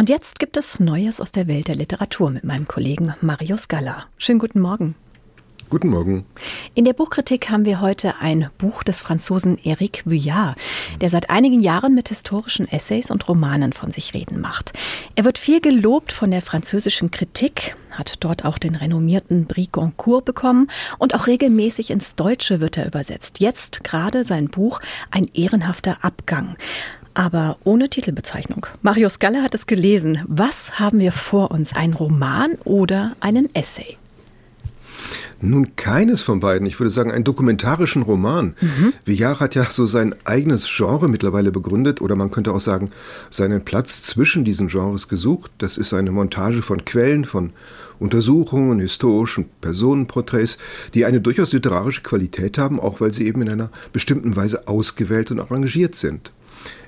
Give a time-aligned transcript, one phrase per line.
[0.00, 4.06] Und jetzt gibt es Neues aus der Welt der Literatur mit meinem Kollegen Marius Galla.
[4.16, 4.94] Schönen guten Morgen.
[5.68, 6.24] Guten Morgen.
[6.74, 10.56] In der Buchkritik haben wir heute ein Buch des Franzosen Éric Vuillard,
[11.02, 14.72] der seit einigen Jahren mit historischen Essays und Romanen von sich reden macht.
[15.16, 20.24] Er wird viel gelobt von der französischen Kritik, hat dort auch den renommierten Prix Goncourt
[20.24, 23.38] bekommen und auch regelmäßig ins Deutsche wird er übersetzt.
[23.38, 24.80] Jetzt gerade sein Buch
[25.10, 26.56] Ein ehrenhafter Abgang
[27.14, 28.66] aber ohne Titelbezeichnung.
[28.82, 30.22] Marius Galle hat es gelesen.
[30.26, 31.74] Was haben wir vor uns?
[31.74, 33.96] Ein Roman oder einen Essay?
[35.42, 36.66] Nun, keines von beiden.
[36.66, 38.54] Ich würde sagen, einen dokumentarischen Roman.
[38.60, 38.92] Mhm.
[39.06, 42.90] Villard hat ja so sein eigenes Genre mittlerweile begründet oder man könnte auch sagen,
[43.30, 45.50] seinen Platz zwischen diesen Genres gesucht.
[45.56, 47.54] Das ist eine Montage von Quellen, von
[47.98, 50.58] Untersuchungen, historischen Personenporträts,
[50.92, 55.30] die eine durchaus literarische Qualität haben, auch weil sie eben in einer bestimmten Weise ausgewählt
[55.30, 56.32] und arrangiert sind.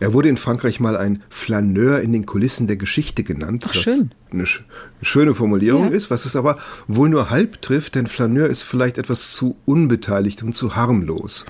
[0.00, 3.64] Er wurde in Frankreich mal ein Flaneur in den Kulissen der Geschichte genannt.
[3.68, 4.12] Ach, schön.
[4.30, 4.64] Eine sch
[5.02, 5.96] schöne Formulierung ja.
[5.96, 10.42] ist, was es aber wohl nur halb trifft, denn Flaneur ist vielleicht etwas zu unbeteiligt
[10.42, 11.46] und zu harmlos.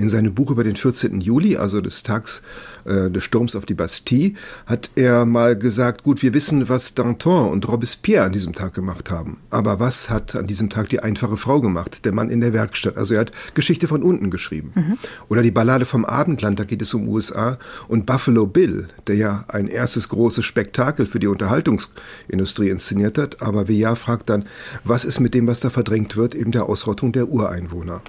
[0.00, 1.20] In seinem Buch über den 14.
[1.20, 2.40] Juli, also des Tags
[2.86, 4.32] äh, des Sturms auf die Bastille,
[4.64, 9.10] hat er mal gesagt, gut, wir wissen, was Danton und Robespierre an diesem Tag gemacht
[9.10, 9.36] haben.
[9.50, 12.06] Aber was hat an diesem Tag die einfache Frau gemacht?
[12.06, 12.96] Der Mann in der Werkstatt.
[12.96, 14.72] Also er hat Geschichte von unten geschrieben.
[14.74, 14.98] Mhm.
[15.28, 17.58] Oder die Ballade vom Abendland, da geht es um USA.
[17.86, 23.42] Und Buffalo Bill, der ja ein erstes großes Spektakel für die Unterhaltungsindustrie inszeniert hat.
[23.42, 24.44] Aber Villard fragt dann,
[24.82, 28.00] was ist mit dem, was da verdrängt wird, eben der Ausrottung der Ureinwohner.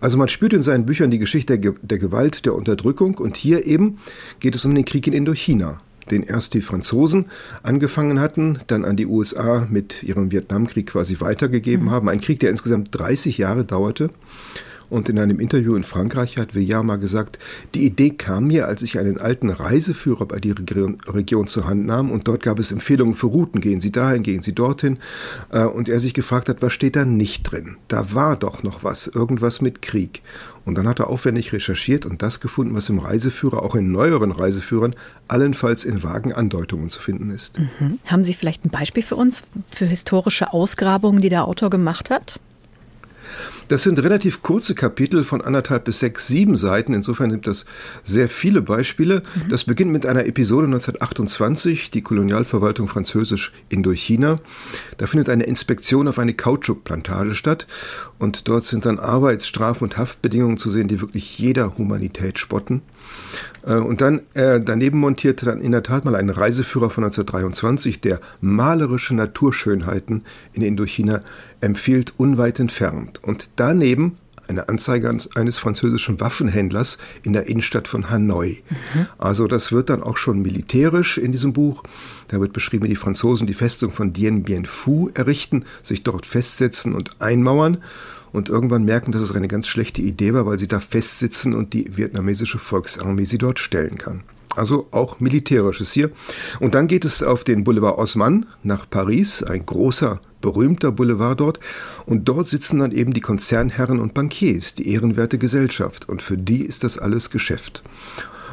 [0.00, 3.66] Also man spürt in seinen Büchern die Geschichte der, der Gewalt, der Unterdrückung und hier
[3.66, 3.98] eben
[4.40, 5.80] geht es um den Krieg in Indochina,
[6.10, 7.26] den erst die Franzosen
[7.62, 11.90] angefangen hatten, dann an die USA mit ihrem Vietnamkrieg quasi weitergegeben mhm.
[11.90, 12.08] haben.
[12.08, 14.10] Ein Krieg, der insgesamt 30 Jahre dauerte.
[14.92, 17.38] Und in einem Interview in Frankreich hat Villard mal gesagt,
[17.74, 22.10] die Idee kam mir, als ich einen alten Reiseführer bei Region, Region zur Hand nahm
[22.10, 24.98] und dort gab es Empfehlungen für Routen, gehen Sie dahin, gehen Sie dorthin.
[25.50, 27.78] Äh, und er sich gefragt hat, was steht da nicht drin?
[27.88, 30.20] Da war doch noch was, irgendwas mit Krieg.
[30.66, 34.30] Und dann hat er aufwendig recherchiert und das gefunden, was im Reiseführer, auch in neueren
[34.30, 34.94] Reiseführern,
[35.26, 37.58] allenfalls in vagen Andeutungen zu finden ist.
[37.58, 37.98] Mhm.
[38.04, 42.38] Haben Sie vielleicht ein Beispiel für uns, für historische Ausgrabungen, die der Autor gemacht hat?
[43.68, 46.94] Das sind relativ kurze Kapitel von anderthalb bis sechs, sieben Seiten.
[46.94, 47.64] Insofern gibt das
[48.04, 49.22] sehr viele Beispiele.
[49.34, 49.48] Mhm.
[49.48, 54.40] Das beginnt mit einer Episode 1928, die Kolonialverwaltung französisch Indochina.
[54.98, 57.66] Da findet eine Inspektion auf eine Kautschukplantage statt.
[58.18, 62.82] Und dort sind dann Arbeits-, Straf- und Haftbedingungen zu sehen, die wirklich jeder Humanität spotten.
[63.64, 68.00] Äh, und dann äh, daneben montierte dann in der Tat mal ein Reiseführer von 1923,
[68.00, 71.22] der malerische Naturschönheiten in Indochina
[71.60, 73.22] empfiehlt, unweit entfernt.
[73.22, 74.16] Und daneben
[74.48, 78.62] eine Anzeige eines französischen Waffenhändlers in der Innenstadt von Hanoi.
[78.68, 79.06] Mhm.
[79.18, 81.82] Also das wird dann auch schon militärisch in diesem Buch.
[82.28, 86.26] Da wird beschrieben, wie die Franzosen die Festung von Dien Bien Phu errichten, sich dort
[86.26, 87.78] festsetzen und einmauern
[88.32, 91.72] und irgendwann merken, dass es eine ganz schlechte Idee war, weil sie da festsitzen und
[91.72, 94.22] die vietnamesische Volksarmee sie dort stellen kann.
[94.56, 96.10] Also auch militärisches hier.
[96.60, 101.60] Und dann geht es auf den Boulevard Osman nach Paris, ein großer, berühmter Boulevard dort.
[102.06, 106.08] Und dort sitzen dann eben die Konzernherren und Bankiers, die ehrenwerte Gesellschaft.
[106.08, 107.82] Und für die ist das alles Geschäft.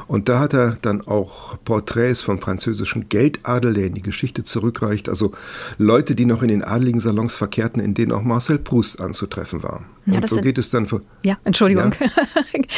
[0.10, 5.08] Und da hat er dann auch Porträts vom französischen Geldadel, der in die Geschichte zurückreicht.
[5.08, 5.34] Also
[5.78, 9.86] Leute, die noch in den adeligen Salons verkehrten, in denen auch Marcel Proust anzutreffen war.
[10.08, 10.88] Ja, und so geht es dann.
[11.24, 11.94] Ja, Entschuldigung.
[12.00, 12.08] Ja?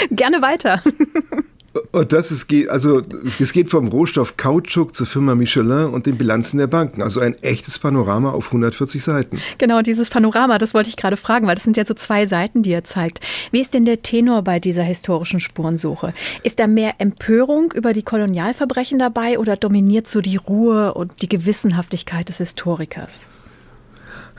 [0.12, 0.82] Gerne weiter.
[1.92, 3.02] Und das ist, also,
[3.40, 7.02] es geht vom Rohstoff Kautschuk zur Firma Michelin und den Bilanzen der Banken.
[7.02, 9.40] Also ein echtes Panorama auf 140 Seiten.
[9.58, 12.62] Genau, dieses Panorama, das wollte ich gerade fragen, weil das sind ja so zwei Seiten,
[12.62, 13.22] die er zeigt.
[13.52, 16.14] Wie ist denn der Tenor bei dieser historischen Spurensuche?
[16.44, 21.30] Ist da mehr Empörung über die Kolonialverbrechen dabei oder dominiert so die Ruhe und die
[21.30, 23.28] Gewissenhaftigkeit des Historikers?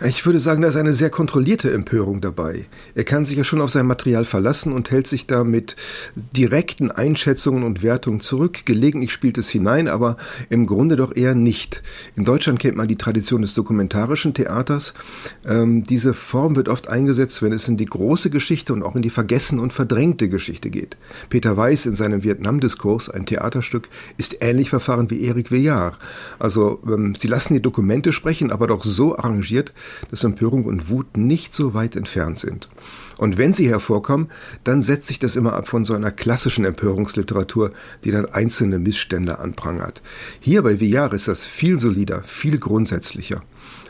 [0.05, 2.65] Ich würde sagen, da ist eine sehr kontrollierte Empörung dabei.
[2.97, 5.77] Er kann sich ja schon auf sein Material verlassen und hält sich da mit
[6.17, 8.65] direkten Einschätzungen und Wertungen zurück.
[8.65, 10.17] Gelegentlich spielt es hinein, aber
[10.51, 11.83] im Grunde doch eher nicht.
[12.17, 14.95] In Deutschland kennt man die Tradition des dokumentarischen Theaters.
[15.47, 19.03] Ähm, diese Form wird oft eingesetzt, wenn es in die große Geschichte und auch in
[19.03, 20.97] die vergessene und verdrängte Geschichte geht.
[21.29, 25.97] Peter Weiß in seinem Vietnam-Diskurs, ein Theaterstück, ist ähnlich verfahren wie Eric Villard.
[26.41, 29.73] Also ähm, sie lassen die Dokumente sprechen, aber doch so arrangiert,
[30.11, 32.69] dass Empörung und Wut nicht so weit entfernt sind.
[33.19, 34.29] Und wenn sie hervorkommen,
[34.65, 37.73] dann setzt sich das immer ab von so einer klassischen Empörungsliteratur,
[38.05, 40.03] die dann einzelne Missstände anprangert.
[40.41, 43.43] Hier bei Villard ist das viel solider, viel grundsätzlicher.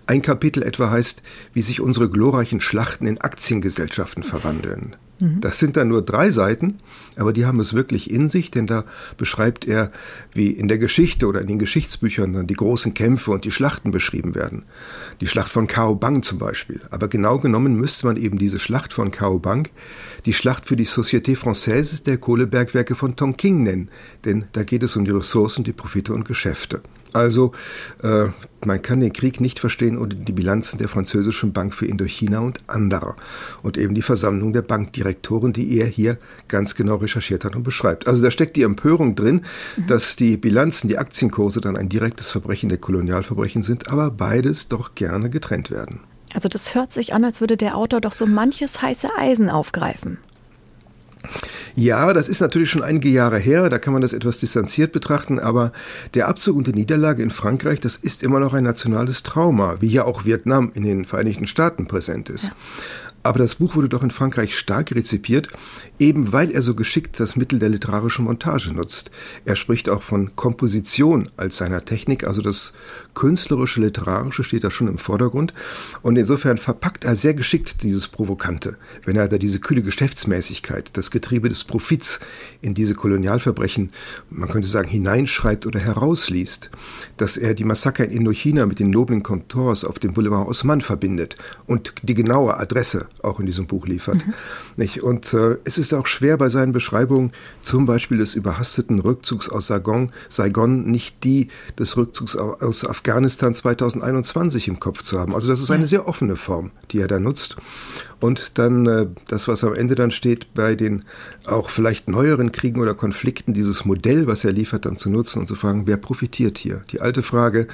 [0.07, 1.23] Ein Kapitel etwa heißt,
[1.53, 4.97] wie sich unsere glorreichen Schlachten in Aktiengesellschaften verwandeln.
[5.19, 5.41] Mhm.
[5.41, 6.79] Das sind dann nur drei Seiten,
[7.17, 8.85] aber die haben es wirklich in sich, denn da
[9.17, 9.91] beschreibt er,
[10.33, 13.91] wie in der Geschichte oder in den Geschichtsbüchern dann die großen Kämpfe und die Schlachten
[13.91, 14.65] beschrieben werden.
[15.21, 16.81] Die Schlacht von Cao Bang zum Beispiel.
[16.91, 19.69] Aber genau genommen müsste man eben diese Schlacht von Cao Bang
[20.25, 23.91] die Schlacht für die Société Française der Kohlebergwerke von Tonking nennen,
[24.25, 26.81] denn da geht es um die Ressourcen, die Profite und Geschäfte.
[27.13, 27.53] Also
[28.03, 28.27] äh,
[28.65, 32.61] man kann den Krieg nicht verstehen ohne die Bilanzen der französischen Bank für Indochina und
[32.69, 33.17] anderer
[33.63, 36.17] und eben die Versammlung der Bankdirektoren, die er hier
[36.49, 38.07] ganz genau recherchiert hat und beschreibt.
[38.07, 39.43] Also da steckt die Empörung drin,
[39.77, 39.87] mhm.
[39.89, 44.95] dass die Bilanzen, die Aktienkurse dann ein direktes Verbrechen der Kolonialverbrechen sind, aber beides doch
[44.95, 46.01] gerne getrennt werden.
[46.35, 50.19] Also das hört sich an, als würde der Autor doch so manches heiße Eisen aufgreifen.
[51.75, 55.39] Ja, das ist natürlich schon einige Jahre her, da kann man das etwas distanziert betrachten,
[55.39, 55.73] aber
[56.15, 59.89] der Abzug und die Niederlage in Frankreich, das ist immer noch ein nationales Trauma, wie
[59.89, 62.45] ja auch Vietnam in den Vereinigten Staaten präsent ist.
[62.45, 62.53] Ja.
[63.23, 65.49] Aber das Buch wurde doch in Frankreich stark rezipiert,
[65.99, 69.11] eben weil er so geschickt das Mittel der literarischen Montage nutzt.
[69.45, 72.73] Er spricht auch von Komposition als seiner Technik, also das
[73.15, 75.55] künstlerische, literarische steht da schon im Vordergrund.
[76.03, 81.11] Und insofern verpackt er sehr geschickt dieses Provokante, wenn er da diese kühle Geschäftsmäßigkeit, das
[81.13, 82.19] Getriebe des Profits
[82.61, 83.91] in diese Kolonialverbrechen,
[84.31, 86.71] man könnte sagen, hineinschreibt oder herausliest.
[87.19, 91.37] Dass er die Massaker in Indochina mit den noblen Kontors auf dem Boulevard Osman verbindet
[91.67, 94.27] und die genaue Adresse auch in diesem Buch liefert.
[94.27, 94.35] Mhm.
[94.77, 95.03] Nicht?
[95.03, 99.67] Und äh, es ist auch schwer bei seinen Beschreibungen, zum Beispiel des überhasteten Rückzugs aus
[99.67, 101.49] Saigon, Saigon nicht die
[101.79, 105.35] des Rückzugs aus Afghanistan 2021 im Kopf zu haben.
[105.35, 107.57] Also das ist eine sehr offene Form, die er da nutzt.
[108.23, 111.05] Und dann äh, das, was am Ende dann steht, bei den
[111.45, 115.49] auch vielleicht neueren Kriegen oder Konflikten, dieses Modell, was er liefert, dann zu nutzen und
[115.49, 116.85] zu fragen, wer profitiert hier?
[116.93, 117.67] Die alte Frage,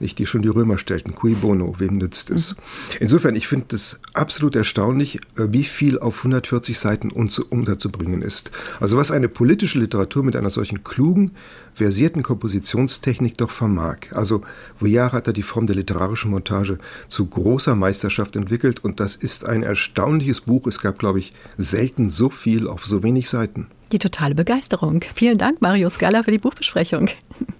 [0.00, 2.54] nicht die schon die Römer stellten, cui bono, wem nützt es?
[2.54, 2.60] Mhm.
[3.00, 8.50] Insofern, ich finde es absolut erstaunlich, äh, wie viel auf 140 Seiten unterzubringen ist.
[8.80, 11.30] Also was eine politische Literatur mit einer solchen klugen,
[11.74, 14.12] versierten Kompositionstechnik doch vermag.
[14.12, 14.42] Also
[14.78, 16.78] Vuillard hat da die Form der literarischen Montage
[17.08, 19.62] zu großer Meisterschaft entwickelt und das ist ein
[19.94, 20.66] erstaunliches Buch.
[20.66, 23.68] Es gab, glaube ich, selten so viel auf so wenig Seiten.
[23.92, 25.02] Die totale Begeisterung.
[25.14, 27.10] Vielen Dank, Mario Scala, für die Buchbesprechung.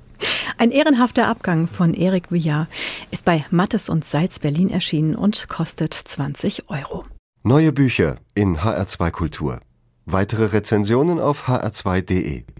[0.58, 2.69] Ein ehrenhafter Abgang von Eric Vuillard
[3.10, 7.04] ist bei Mattes und Seitz Berlin erschienen und kostet 20 Euro.
[7.42, 9.60] Neue Bücher in HR2 Kultur.
[10.06, 12.44] Weitere Rezensionen auf hr2.de.